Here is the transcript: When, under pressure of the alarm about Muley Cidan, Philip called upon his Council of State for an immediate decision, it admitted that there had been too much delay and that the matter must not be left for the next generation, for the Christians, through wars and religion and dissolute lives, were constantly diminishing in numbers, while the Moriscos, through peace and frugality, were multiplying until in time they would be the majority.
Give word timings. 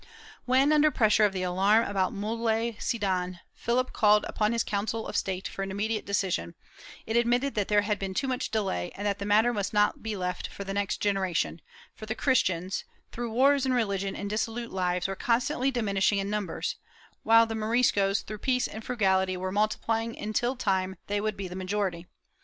When, 0.45 0.71
under 0.73 0.89
pressure 0.89 1.25
of 1.25 1.31
the 1.31 1.43
alarm 1.43 1.85
about 1.87 2.11
Muley 2.11 2.75
Cidan, 2.79 3.39
Philip 3.53 3.93
called 3.93 4.25
upon 4.27 4.51
his 4.51 4.63
Council 4.63 5.05
of 5.05 5.15
State 5.15 5.47
for 5.47 5.61
an 5.61 5.69
immediate 5.69 6.07
decision, 6.07 6.55
it 7.05 7.15
admitted 7.15 7.53
that 7.53 7.67
there 7.67 7.83
had 7.83 7.99
been 7.99 8.15
too 8.15 8.27
much 8.27 8.49
delay 8.49 8.91
and 8.95 9.05
that 9.05 9.19
the 9.19 9.27
matter 9.27 9.53
must 9.53 9.75
not 9.75 10.01
be 10.01 10.15
left 10.17 10.47
for 10.47 10.63
the 10.63 10.73
next 10.73 11.01
generation, 11.01 11.61
for 11.93 12.07
the 12.07 12.15
Christians, 12.15 12.83
through 13.11 13.29
wars 13.29 13.63
and 13.63 13.75
religion 13.75 14.15
and 14.15 14.27
dissolute 14.27 14.71
lives, 14.71 15.07
were 15.07 15.15
constantly 15.15 15.69
diminishing 15.69 16.17
in 16.17 16.31
numbers, 16.31 16.77
while 17.21 17.45
the 17.45 17.53
Moriscos, 17.53 18.23
through 18.23 18.39
peace 18.39 18.67
and 18.67 18.83
frugality, 18.83 19.37
were 19.37 19.51
multiplying 19.51 20.17
until 20.17 20.53
in 20.53 20.57
time 20.57 20.95
they 21.05 21.21
would 21.21 21.37
be 21.37 21.47
the 21.47 21.55
majority. 21.55 22.07